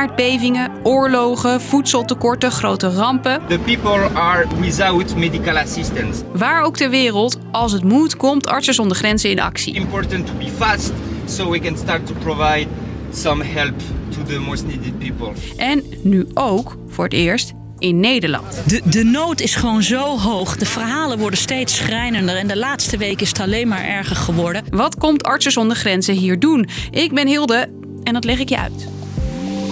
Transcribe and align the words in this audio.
aardbevingen, 0.00 0.70
oorlogen, 0.82 1.60
voedseltekorten, 1.60 2.52
grote 2.52 2.88
rampen. 2.88 3.40
The 3.48 3.58
people 3.58 4.20
are 4.20 4.46
without 4.60 5.16
medical 5.16 5.56
assistance. 5.56 6.22
Waar 6.32 6.62
ook 6.62 6.76
ter 6.76 6.90
wereld, 6.90 7.38
als 7.52 7.72
het 7.72 7.84
moet, 7.84 8.16
komt 8.16 8.46
Artsen 8.46 8.74
zonder 8.74 8.96
Grenzen 8.96 9.30
in 9.30 9.40
actie. 9.40 9.74
Important 9.74 10.26
to 10.26 10.32
be 10.38 10.48
fast 10.56 10.92
so 11.26 11.50
we 11.50 11.58
can 11.58 11.76
start 11.76 12.06
to 12.06 12.14
provide 12.14 12.66
some 13.12 13.44
help 13.44 13.74
to 14.10 14.22
the 14.22 14.38
most 14.38 14.64
needed 14.66 14.98
people. 14.98 15.32
En 15.56 15.84
nu 16.02 16.26
ook, 16.34 16.76
voor 16.88 17.04
het 17.04 17.12
eerst, 17.12 17.52
in 17.78 18.00
Nederland. 18.00 18.62
De, 18.66 18.80
de 18.84 19.04
nood 19.04 19.40
is 19.40 19.54
gewoon 19.54 19.82
zo 19.82 20.18
hoog. 20.18 20.56
De 20.56 20.66
verhalen 20.66 21.18
worden 21.18 21.38
steeds 21.38 21.76
schrijnender. 21.76 22.36
En 22.36 22.46
de 22.46 22.56
laatste 22.56 22.96
week 22.96 23.20
is 23.20 23.28
het 23.28 23.40
alleen 23.40 23.68
maar 23.68 23.84
erger 23.84 24.16
geworden. 24.16 24.64
Wat 24.70 24.96
komt 24.96 25.22
Artsen 25.22 25.52
zonder 25.52 25.76
Grenzen 25.76 26.14
hier 26.14 26.38
doen? 26.38 26.68
Ik 26.90 27.14
ben 27.14 27.26
Hilde 27.26 27.68
en 28.02 28.12
dat 28.12 28.24
leg 28.24 28.38
ik 28.38 28.48
je 28.48 28.58
uit. 28.58 28.88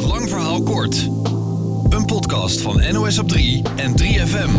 Lang 0.06 0.28
verhaal 0.28 0.62
kort. 0.62 1.08
Een 1.88 2.04
podcast 2.06 2.60
van 2.60 2.92
NOS 2.92 3.18
op 3.18 3.28
3 3.28 3.62
en 3.76 3.94
3FM. 4.02 4.50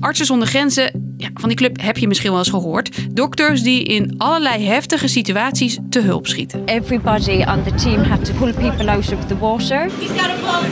Artsen 0.00 0.26
zonder 0.26 0.48
Grenzen, 0.48 1.05
van 1.40 1.48
die 1.48 1.58
club 1.58 1.82
heb 1.82 1.98
je 1.98 2.08
misschien 2.08 2.30
wel 2.30 2.38
eens 2.38 2.48
gehoord. 2.48 2.90
Dokters 3.10 3.62
die 3.62 3.82
in 3.84 4.14
allerlei 4.18 4.64
heftige 4.64 5.08
situaties 5.08 5.78
te 5.88 6.00
hulp 6.00 6.26
schieten. 6.26 6.62
Everybody 6.64 7.44
on 7.48 7.62
the 7.62 7.74
team 7.74 8.02
had 8.02 8.24
to 8.24 8.32
pull 8.32 8.52
people 8.52 8.90
out 8.90 9.12
of 9.12 9.26
the 9.26 9.38
water. 9.38 9.88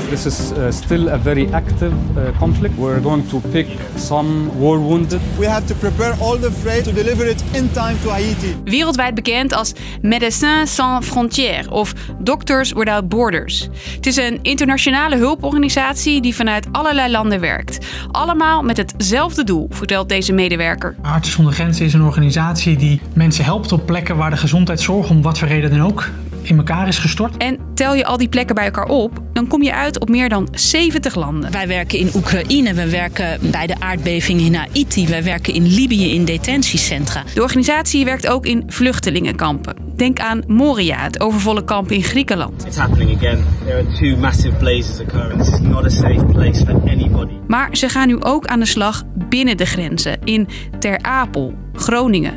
This 0.08 0.26
is 0.26 0.50
uh, 0.50 0.70
still 0.70 1.08
a 1.08 1.18
very 1.18 1.48
active 1.52 1.92
uh, 2.16 2.38
conflict. 2.38 2.74
We're 2.76 3.00
going 3.00 3.28
to 3.28 3.40
pick 3.50 3.66
some 3.96 4.58
war 4.58 4.78
wounded. 4.78 5.20
We 5.38 5.46
have 5.46 5.66
to 5.66 5.74
prepare 5.74 6.14
all 6.20 6.38
the 6.38 6.52
freight 6.52 6.84
to 6.84 6.92
deliver 6.92 7.28
it 7.28 7.44
in 7.52 7.70
time 7.72 7.96
to 8.02 8.08
Haiti. 8.08 8.56
Wereldwijd 8.64 9.14
bekend 9.14 9.52
als 9.52 9.72
Médecins 10.02 10.74
Sans 10.74 11.06
Frontières 11.06 11.68
of 11.68 11.94
Doctors 12.18 12.72
Without 12.72 13.08
Borders. 13.08 13.68
Het 13.96 14.06
is 14.06 14.16
een 14.16 14.38
internationale 14.42 15.16
hulporganisatie 15.16 16.20
die 16.20 16.34
vanuit 16.34 16.66
allerlei 16.72 17.10
landen 17.10 17.40
werkt. 17.40 17.78
Allemaal 18.10 18.62
met 18.62 18.76
hetzelfde 18.76 19.44
doel, 19.44 19.66
vertelt 19.70 20.08
deze 20.08 20.32
medewerker. 20.32 20.52
Artsen 21.02 21.32
zonder 21.32 21.52
Grenzen 21.52 21.84
is 21.84 21.94
een 21.94 22.02
organisatie 22.02 22.76
die 22.76 23.00
mensen 23.14 23.44
helpt 23.44 23.72
op 23.72 23.86
plekken 23.86 24.16
waar 24.16 24.30
de 24.30 24.36
gezondheidszorg 24.36 25.10
om 25.10 25.22
wat 25.22 25.38
voor 25.38 25.48
reden 25.48 25.70
dan 25.70 25.82
ook 25.82 26.10
in 26.48 26.56
elkaar 26.56 26.88
is 26.88 26.98
gestort. 26.98 27.36
En 27.36 27.58
tel 27.74 27.94
je 27.94 28.04
al 28.04 28.16
die 28.16 28.28
plekken 28.28 28.54
bij 28.54 28.64
elkaar 28.64 28.86
op, 28.86 29.22
dan 29.32 29.46
kom 29.46 29.62
je 29.62 29.74
uit 29.74 30.00
op 30.00 30.08
meer 30.08 30.28
dan 30.28 30.48
70 30.52 31.14
landen. 31.14 31.50
Wij 31.50 31.68
werken 31.68 31.98
in 31.98 32.10
Oekraïne, 32.14 32.74
we 32.74 32.90
werken 32.90 33.38
bij 33.50 33.66
de 33.66 33.80
aardbeving 33.80 34.40
in 34.40 34.54
Haiti, 34.54 35.06
wij 35.06 35.24
werken 35.24 35.54
in 35.54 35.66
Libië 35.66 36.14
in 36.14 36.24
detentiecentra. 36.24 37.22
De 37.34 37.42
organisatie 37.42 38.04
werkt 38.04 38.26
ook 38.26 38.46
in 38.46 38.62
vluchtelingenkampen. 38.66 39.76
Denk 39.96 40.18
aan 40.18 40.42
Moria, 40.46 40.98
het 40.98 41.20
overvolle 41.20 41.64
kamp 41.64 41.90
in 41.90 42.02
Griekenland. 42.02 42.66
It's 42.66 42.76
happening 42.76 43.16
again. 43.16 43.44
There 43.64 43.76
are 43.76 43.86
two 43.98 44.16
massive 44.16 44.56
blazes 44.56 45.00
occurring. 45.00 45.42
This 45.42 45.52
is 45.52 45.60
not 45.60 45.84
a 45.84 45.88
safe 45.88 46.24
place 46.24 46.64
for 46.64 46.74
anybody. 46.74 47.32
Maar 47.46 47.76
ze 47.76 47.88
gaan 47.88 48.06
nu 48.06 48.20
ook 48.20 48.46
aan 48.46 48.60
de 48.60 48.66
slag 48.66 49.02
binnen 49.28 49.56
de 49.56 49.66
grenzen 49.66 50.18
in 50.24 50.48
Ter 50.78 51.02
Apel, 51.02 51.54
Groningen, 51.72 52.34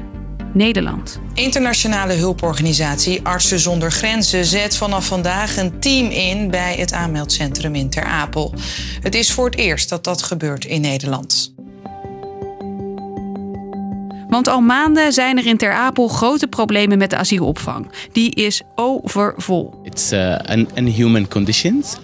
Nederland. 0.53 1.20
Internationale 1.34 2.14
hulporganisatie 2.14 3.20
Artsen 3.23 3.59
zonder 3.59 3.92
Grenzen 3.92 4.45
zet 4.45 4.78
vanaf 4.78 5.06
vandaag 5.06 5.58
een 5.58 5.80
team 5.80 6.09
in 6.09 6.50
bij 6.50 6.76
het 6.76 6.94
aanmeldcentrum 6.94 7.76
in 7.76 7.90
Ter 7.90 8.03
Apel. 8.03 8.53
Het 9.02 9.16
is 9.16 9.31
voor 9.31 9.45
het 9.45 9.56
eerst 9.56 9.90
dat 9.90 10.03
dat 10.03 10.23
gebeurt 10.23 10.66
in 10.66 10.81
Nederland. 10.81 11.56
Want 14.28 14.48
al 14.48 14.62
maanden 14.62 15.14
zijn 15.14 15.38
er 15.38 15.45
in 15.45 15.58
Ter 15.58 15.73
Apel 15.73 16.08
grote 16.08 16.48
problemen 16.48 16.98
met 16.98 17.09
de 17.09 17.16
asielopvang. 17.16 17.92
Die 18.12 18.36
is 18.36 18.62
overvol. 18.75 19.73
It's 19.84 20.12
uh, 20.12 20.36
unhuman 20.75 21.28
conditions. 21.28 21.98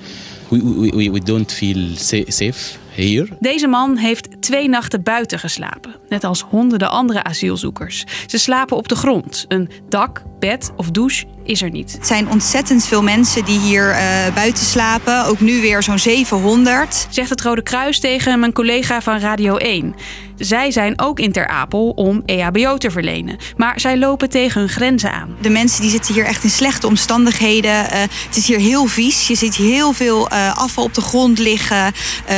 We, 0.47 0.89
we, 0.95 1.11
we, 1.11 1.19
don't 1.19 1.51
feel 1.51 1.87
sa 1.95 2.23
safe 2.27 2.77
here. 2.89 3.27
Deze 3.39 3.67
man 3.67 3.97
heeft 3.97 4.27
twee 4.43 4.69
nachten 4.69 5.03
buiten 5.03 5.39
geslapen, 5.39 5.95
net 6.07 6.23
als 6.23 6.41
honderden 6.41 6.89
andere 6.89 7.23
asielzoekers. 7.23 8.03
Ze 8.27 8.37
slapen 8.37 8.77
op 8.77 8.87
de 8.87 8.95
grond. 8.95 9.45
Een 9.47 9.69
dak, 9.89 10.23
bed 10.39 10.71
of 10.75 10.91
douche 10.91 11.25
is 11.43 11.61
er 11.61 11.69
niet. 11.69 11.91
Het 11.91 12.07
zijn 12.07 12.29
ontzettend 12.29 12.85
veel 12.85 13.03
mensen 13.03 13.45
die 13.45 13.59
hier 13.59 13.89
uh, 13.89 13.97
buiten 14.35 14.65
slapen. 14.65 15.25
Ook 15.25 15.39
nu 15.39 15.61
weer 15.61 15.83
zo'n 15.83 15.99
700. 15.99 17.07
Zegt 17.09 17.29
het 17.29 17.41
Rode 17.41 17.63
Kruis 17.63 17.99
tegen 17.99 18.39
mijn 18.39 18.53
collega 18.53 19.01
van 19.01 19.19
Radio 19.19 19.57
1. 19.57 19.95
Zij 20.37 20.71
zijn 20.71 20.99
ook 20.99 21.19
in 21.19 21.31
Ter 21.31 21.47
Apel 21.47 21.89
om 21.89 22.21
EHBO 22.25 22.77
te 22.77 22.91
verlenen. 22.91 23.37
Maar 23.57 23.79
zij 23.79 23.97
lopen 23.97 24.29
tegen 24.29 24.59
hun 24.59 24.69
grenzen 24.69 25.11
aan. 25.11 25.35
De 25.41 25.49
mensen 25.49 25.81
die 25.81 25.89
zitten 25.89 26.13
hier 26.13 26.25
echt 26.25 26.43
in 26.43 26.49
slechte 26.49 26.87
omstandigheden. 26.87 27.71
Uh, 27.71 28.01
het 28.01 28.35
is 28.35 28.47
hier 28.47 28.59
heel 28.59 28.85
vies. 28.85 29.27
Je 29.27 29.35
ziet 29.35 29.55
heel 29.55 29.93
veel 29.93 30.31
uh, 30.31 30.57
afval 30.57 30.83
op 30.83 30.93
de 30.93 31.01
grond 31.01 31.39
liggen. 31.39 31.93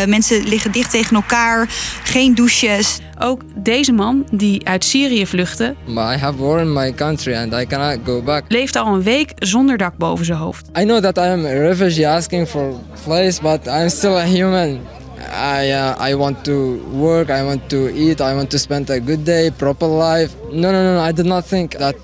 mensen 0.08 0.44
liggen 0.44 0.72
dicht 0.72 0.92
tegen 0.92 1.16
elkaar. 1.16 1.70
Geen 2.06 2.36
douches. 2.36 3.00
Ook 3.20 3.42
deze 3.56 3.92
man, 3.92 4.26
die 4.32 4.68
uit 4.68 4.84
Syrië 4.86 5.26
vluchtte, 5.26 5.76
I 5.88 6.18
have 6.18 6.38
war 6.38 6.60
in 6.60 6.74
my 6.74 6.94
country 6.94 7.34
and 7.34 7.54
I 7.54 7.66
cannot 7.66 7.98
go 8.06 8.22
back. 8.22 8.44
leeft 8.48 8.76
al 8.76 8.94
een 8.94 9.04
week 9.04 9.32
zonder 9.36 9.78
dak 9.78 9.98
boven 9.98 10.26
zijn 10.26 10.38
hoofd. 10.38 10.70
I 10.78 10.84
know 10.84 11.02
that 11.02 11.18
I 11.18 11.30
am 11.30 11.46
a 11.46 11.54
refugee 11.54 12.08
asking 12.08 12.48
for 12.48 12.74
place, 13.04 13.42
but 13.42 13.60
I'm 13.68 13.90
still 13.90 14.16
a 14.16 14.26
human. 14.26 14.80
I, 15.60 15.72
uh, 15.72 16.10
I 16.10 16.16
want 16.16 16.44
to 16.44 16.86
work, 16.92 17.30
I 17.30 17.44
want 17.44 17.70
to 17.70 17.88
eat, 17.88 18.20
I 18.20 18.34
want 18.34 18.50
to 18.50 18.58
spend 18.58 18.90
a 18.90 19.00
good 19.00 19.26
day, 19.26 19.52
proper 19.52 19.88
life. 19.88 20.30
No, 20.52 20.72
no, 20.72 20.94
no, 20.94 21.10
I 21.10 21.14
did 21.14 21.26
not 21.26 21.48
think 21.48 21.72
that 21.72 21.96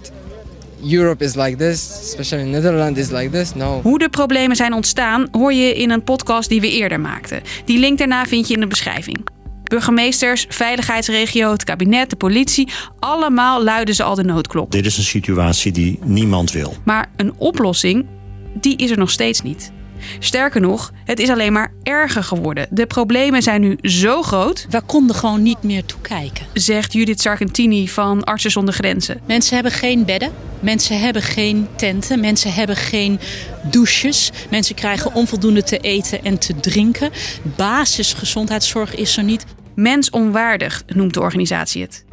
Europe 0.84 1.23
is 1.23 1.35
like 1.35 1.57
this, 1.57 2.01
especially 2.01 2.50
Netherlands 2.50 3.00
is 3.00 3.09
like 3.11 3.29
this. 3.29 3.53
No. 3.53 3.79
Hoe 3.84 4.00
de 4.00 4.09
problemen 4.09 4.56
zijn 4.56 4.73
ontstaan 4.73 5.28
hoor 5.31 5.53
je 5.53 5.73
in 5.73 5.90
een 5.90 6.03
podcast 6.03 6.50
die 6.50 6.61
we 6.61 6.72
eerder 6.72 7.00
maakten. 7.00 7.41
Die 7.66 7.79
link 7.79 7.97
daarna 7.97 8.25
vind 8.25 8.47
je 8.47 8.53
in 8.53 8.59
de 8.59 8.67
beschrijving. 8.67 9.40
Burgemeesters, 9.71 10.45
veiligheidsregio, 10.49 11.51
het 11.51 11.63
kabinet, 11.63 12.09
de 12.09 12.15
politie, 12.15 12.67
allemaal 12.99 13.63
luiden 13.63 13.95
ze 13.95 14.03
al 14.03 14.15
de 14.15 14.23
noodklok. 14.23 14.71
Dit 14.71 14.85
is 14.85 14.97
een 14.97 15.03
situatie 15.03 15.71
die 15.71 15.99
niemand 16.03 16.51
wil. 16.51 16.73
Maar 16.83 17.09
een 17.15 17.33
oplossing, 17.37 18.05
die 18.53 18.75
is 18.77 18.91
er 18.91 18.97
nog 18.97 19.11
steeds 19.11 19.41
niet. 19.41 19.71
Sterker 20.19 20.61
nog, 20.61 20.91
het 21.05 21.19
is 21.19 21.29
alleen 21.29 21.53
maar 21.53 21.73
erger 21.83 22.23
geworden. 22.23 22.67
De 22.69 22.85
problemen 22.85 23.41
zijn 23.41 23.61
nu 23.61 23.77
zo 23.81 24.21
groot. 24.21 24.65
We 24.69 24.81
konden 24.81 25.15
gewoon 25.15 25.43
niet 25.43 25.63
meer 25.63 25.85
toekijken. 25.85 26.45
Zegt 26.53 26.93
Judith 26.93 27.21
Sargentini 27.21 27.87
van 27.87 28.23
Artsen 28.23 28.51
zonder 28.51 28.73
Grenzen. 28.73 29.21
Mensen 29.27 29.53
hebben 29.53 29.71
geen 29.71 30.05
bedden. 30.05 30.31
Mensen 30.59 30.99
hebben 30.99 31.21
geen 31.21 31.67
tenten. 31.75 32.19
Mensen 32.19 32.53
hebben 32.53 32.75
geen 32.75 33.19
douches. 33.63 34.31
Mensen 34.49 34.75
krijgen 34.75 35.13
onvoldoende 35.13 35.63
te 35.63 35.77
eten 35.77 36.23
en 36.23 36.37
te 36.37 36.55
drinken. 36.55 37.09
Basisgezondheidszorg 37.55 38.95
is 38.95 39.17
er 39.17 39.23
niet. 39.23 39.45
Mensonwaardig 39.81 40.83
noemt 40.87 41.13
de 41.13 41.19
organisatie 41.19 41.81
het. 41.81 42.05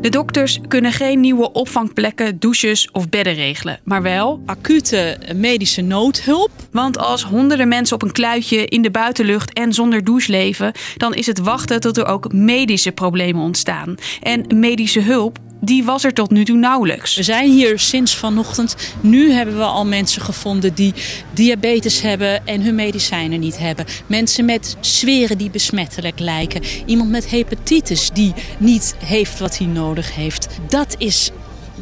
De 0.00 0.08
dokters 0.10 0.60
kunnen 0.68 0.92
geen 0.92 1.20
nieuwe 1.20 1.52
opvangplekken, 1.52 2.38
douches 2.38 2.90
of 2.90 3.08
bedden 3.08 3.34
regelen, 3.34 3.80
maar 3.84 4.02
wel 4.02 4.42
acute 4.46 5.18
medische 5.34 5.82
noodhulp. 5.82 6.50
Want 6.70 6.98
als 6.98 7.24
honderden 7.24 7.68
mensen 7.68 7.96
op 7.96 8.02
een 8.02 8.12
kluitje 8.12 8.66
in 8.66 8.82
de 8.82 8.90
buitenlucht 8.90 9.52
en 9.52 9.72
zonder 9.72 10.04
douche 10.04 10.30
leven, 10.30 10.72
dan 10.96 11.14
is 11.14 11.26
het 11.26 11.38
wachten 11.38 11.80
tot 11.80 11.96
er 11.96 12.06
ook 12.06 12.32
medische 12.32 12.92
problemen 12.92 13.42
ontstaan. 13.42 13.94
En 14.22 14.44
medische 14.54 15.00
hulp 15.00 15.38
die 15.64 15.84
was 15.84 16.04
er 16.04 16.12
tot 16.12 16.30
nu 16.30 16.44
toe 16.44 16.56
nauwelijks. 16.56 17.16
We 17.16 17.22
zijn 17.22 17.50
hier 17.50 17.78
sinds 17.78 18.16
vanochtend. 18.16 18.76
Nu 19.00 19.30
hebben 19.30 19.56
we 19.56 19.64
al 19.64 19.86
mensen 19.86 20.22
gevonden 20.22 20.74
die 20.74 20.94
diabetes 21.30 22.00
hebben 22.00 22.46
en 22.46 22.62
hun 22.62 22.74
medicijnen 22.74 23.40
niet 23.40 23.58
hebben. 23.58 23.86
Mensen 24.06 24.44
met 24.44 24.76
zweren 24.80 25.38
die 25.38 25.50
besmettelijk 25.50 26.18
lijken. 26.18 26.62
Iemand 26.86 27.10
met 27.10 27.30
hepatitis 27.30 28.10
die 28.12 28.32
niet 28.58 28.94
heeft 29.04 29.38
wat 29.38 29.58
hij 29.58 29.66
nodig 29.66 30.14
heeft. 30.14 30.48
Dat 30.68 30.94
is, 30.98 31.30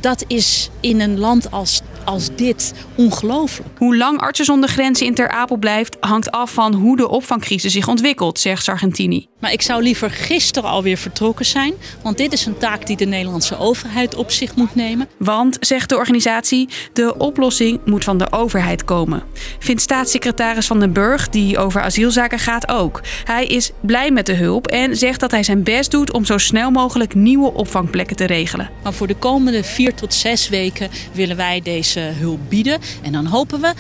dat 0.01 0.25
is 0.27 0.71
in 0.81 1.01
een 1.01 1.19
land 1.19 1.51
als 1.51 1.81
als 2.05 2.29
dit 2.37 2.73
ongelooflijk. 2.95 3.69
Hoe 3.79 3.97
lang 3.97 4.21
Artsen 4.21 4.45
zonder 4.45 4.69
Grenzen 4.69 5.07
in 5.07 5.15
Ter 5.15 5.29
Apel 5.29 5.57
blijft, 5.57 5.97
hangt 6.01 6.31
af 6.31 6.53
van 6.53 6.75
hoe 6.75 6.97
de 6.97 7.09
opvangcrisis 7.09 7.73
zich 7.73 7.89
ontwikkelt, 7.89 8.39
zegt 8.39 8.65
Sargentini. 8.65 9.27
Maar 9.41 9.53
ik 9.53 9.63
zou 9.63 9.83
liever 9.83 10.11
gisteren 10.11 10.71
alweer 10.71 10.97
vertrokken 10.97 11.45
zijn, 11.45 11.73
want 12.03 12.17
dit 12.17 12.33
is 12.33 12.47
een 12.47 12.59
taak 12.59 12.87
die 12.87 12.97
de 12.97 13.05
Nederlandse 13.05 13.59
overheid 13.59 14.15
op 14.15 14.31
zich 14.31 14.55
moet 14.55 14.75
nemen. 14.75 15.09
Want, 15.19 15.57
zegt 15.61 15.89
de 15.89 15.97
organisatie, 15.97 16.69
de 16.93 17.19
oplossing 17.19 17.81
moet 17.85 18.05
van 18.05 18.19
de 18.19 18.33
overheid 18.33 18.85
komen. 18.85 19.23
Vindt 19.59 19.83
staatssecretaris 19.83 20.67
Van 20.67 20.81
den 20.81 20.93
Burg, 20.93 21.29
die 21.29 21.59
over 21.59 21.83
asielzaken 21.83 22.39
gaat, 22.39 22.69
ook. 22.69 23.01
Hij 23.25 23.47
is 23.47 23.71
blij 23.81 24.11
met 24.11 24.27
de 24.27 24.35
hulp 24.35 24.67
en 24.67 24.97
zegt 24.97 25.21
dat 25.21 25.31
hij 25.31 25.43
zijn 25.43 25.63
best 25.63 25.91
doet 25.91 26.13
om 26.13 26.25
zo 26.25 26.39
snel 26.39 26.71
mogelijk 26.71 27.15
nieuwe 27.15 27.53
opvangplekken 27.53 28.17
te 28.17 28.25
regelen. 28.25 28.71
Maar 28.83 28.93
voor 28.93 29.07
de 29.07 29.17
komende 29.17 29.65
vier 29.65 29.95
tot 29.95 30.15
zes 30.15 30.49
weken 30.49 30.91
willen 31.13 31.37
wij 31.37 31.61
deze 31.61 31.92
hulp 32.01 32.41
bieden. 32.49 32.79
En 33.03 33.13
dan 33.13 33.27
hopen 33.27 33.61
we 33.61 33.73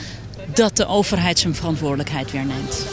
dat 0.54 0.76
de 0.76 0.86
overheid 0.86 1.38
zijn 1.38 1.54
verantwoordelijkheid 1.54 2.30
weer 2.30 2.44
neemt. 2.44 2.86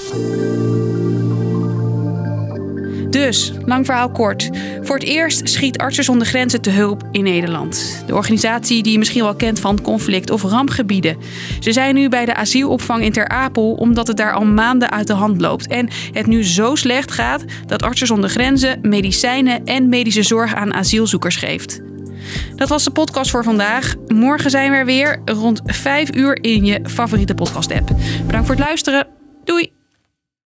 Dus, 3.09 3.51
lang 3.65 3.85
verhaal 3.85 4.11
kort. 4.11 4.49
Voor 4.81 4.95
het 4.95 5.07
eerst 5.07 5.49
schiet 5.49 5.77
Artsen 5.77 6.03
zonder 6.03 6.27
Grenzen 6.27 6.61
te 6.61 6.69
hulp 6.69 7.03
in 7.11 7.23
Nederland. 7.23 8.03
De 8.05 8.15
organisatie 8.15 8.83
die 8.83 8.91
je 8.91 8.97
misschien 8.97 9.23
wel 9.23 9.35
kent 9.35 9.59
van 9.59 9.81
conflict- 9.81 10.29
of 10.29 10.43
rampgebieden. 10.43 11.17
Ze 11.59 11.71
zijn 11.71 11.95
nu 11.95 12.09
bij 12.09 12.25
de 12.25 12.35
asielopvang 12.35 13.03
in 13.03 13.11
Ter 13.11 13.27
Apel 13.27 13.73
omdat 13.73 14.07
het 14.07 14.17
daar 14.17 14.33
al 14.33 14.45
maanden 14.45 14.91
uit 14.91 15.07
de 15.07 15.13
hand 15.13 15.41
loopt. 15.41 15.67
En 15.67 15.89
het 16.11 16.27
nu 16.27 16.43
zo 16.43 16.75
slecht 16.75 17.11
gaat 17.11 17.43
dat 17.65 17.83
Artsen 17.83 18.07
zonder 18.07 18.29
Grenzen 18.29 18.79
medicijnen 18.81 19.65
en 19.65 19.89
medische 19.89 20.23
zorg 20.23 20.55
aan 20.55 20.73
asielzoekers 20.73 21.35
geeft. 21.35 21.81
Dat 22.55 22.69
was 22.69 22.83
de 22.83 22.91
podcast 22.91 23.31
voor 23.31 23.43
vandaag. 23.43 23.95
Morgen 24.07 24.49
zijn 24.49 24.71
we 24.71 24.77
er 24.77 24.85
weer 24.85 25.21
rond 25.25 25.61
5 25.65 26.15
uur 26.15 26.43
in 26.43 26.65
je 26.65 26.79
favoriete 26.83 27.33
podcast-app. 27.33 27.87
Bedankt 28.25 28.47
voor 28.47 28.55
het 28.55 28.65
luisteren. 28.65 29.07
Doei! 29.43 29.78